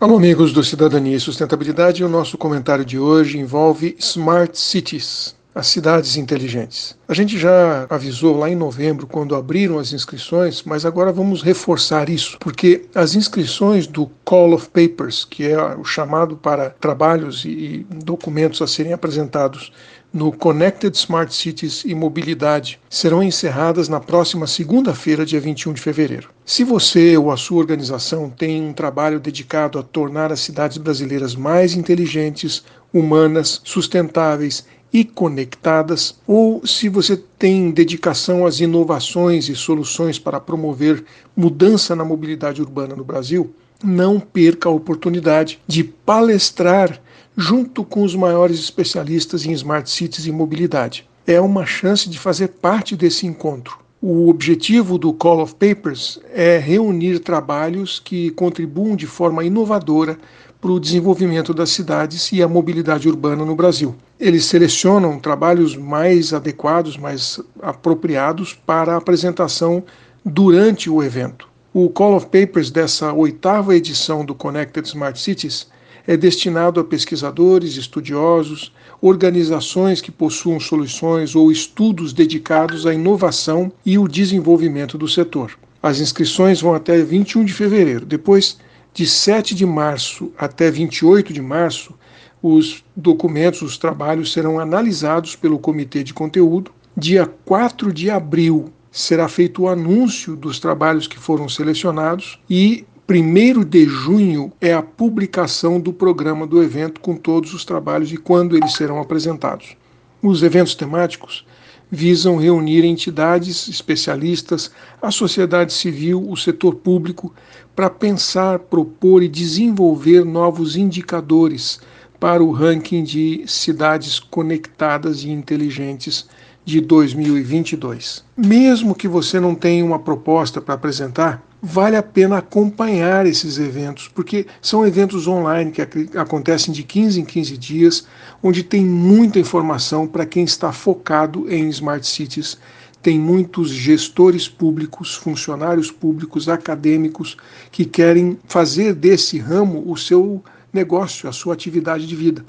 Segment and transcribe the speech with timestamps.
[0.00, 2.04] Alô, amigos do Cidadania e Sustentabilidade.
[2.04, 6.96] O nosso comentário de hoje envolve Smart Cities, as cidades inteligentes.
[7.08, 12.08] A gente já avisou lá em novembro, quando abriram as inscrições, mas agora vamos reforçar
[12.08, 17.84] isso, porque as inscrições do Call of Papers, que é o chamado para trabalhos e
[17.90, 19.72] documentos a serem apresentados
[20.12, 26.30] no Connected Smart Cities e Mobilidade serão encerradas na próxima segunda-feira, dia 21 de fevereiro.
[26.46, 31.34] Se você ou a sua organização tem um trabalho dedicado a tornar as cidades brasileiras
[31.34, 32.62] mais inteligentes,
[32.92, 41.04] humanas, sustentáveis e conectadas, ou se você tem dedicação às inovações e soluções para promover
[41.36, 43.52] mudança na mobilidade urbana no Brasil,
[43.82, 47.00] não perca a oportunidade de palestrar
[47.36, 51.08] junto com os maiores especialistas em smart cities e mobilidade.
[51.26, 53.78] É uma chance de fazer parte desse encontro.
[54.00, 60.16] O objetivo do Call of Papers é reunir trabalhos que contribuam de forma inovadora
[60.60, 63.94] para o desenvolvimento das cidades e a mobilidade urbana no Brasil.
[64.18, 69.84] Eles selecionam trabalhos mais adequados, mais apropriados para a apresentação
[70.24, 71.48] durante o evento.
[71.72, 75.68] O Call of Papers dessa oitava edição do Connected Smart Cities
[76.06, 83.98] é destinado a pesquisadores, estudiosos, organizações que possuam soluções ou estudos dedicados à inovação e
[83.98, 85.52] o desenvolvimento do setor.
[85.82, 88.04] As inscrições vão até 21 de fevereiro.
[88.06, 88.58] Depois,
[88.98, 91.94] de 7 de março até 28 de março,
[92.42, 96.72] os documentos, os trabalhos serão analisados pelo Comitê de Conteúdo.
[96.96, 103.62] Dia 4 de abril será feito o anúncio dos trabalhos que foram selecionados e 1
[103.62, 108.56] de junho é a publicação do programa do evento com todos os trabalhos e quando
[108.56, 109.76] eles serão apresentados.
[110.20, 111.46] Os eventos temáticos
[111.90, 117.34] visam reunir entidades, especialistas, a sociedade civil, o setor público,
[117.74, 121.80] para pensar, propor e desenvolver novos indicadores
[122.20, 126.28] para o ranking de cidades conectadas e inteligentes
[126.64, 128.24] de 2022.
[128.36, 134.08] Mesmo que você não tenha uma proposta para apresentar, vale a pena acompanhar esses eventos,
[134.08, 135.82] porque são eventos online que
[136.16, 138.06] acontecem de 15 em 15 dias,
[138.42, 142.58] onde tem muita informação para quem está focado em smart cities.
[143.02, 147.36] Tem muitos gestores públicos, funcionários públicos, acadêmicos
[147.70, 150.42] que querem fazer desse ramo o seu
[150.72, 152.44] negócio, a sua atividade de vida,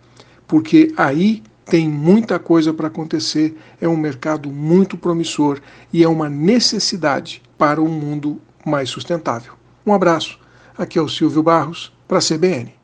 [0.48, 5.60] porque aí tem muita coisa para acontecer, é um mercado muito promissor
[5.94, 9.54] e é uma necessidade para um mundo mais sustentável.
[9.86, 10.40] Um abraço.
[10.78, 12.79] Aqui é o Silvio Barros, para a CBN.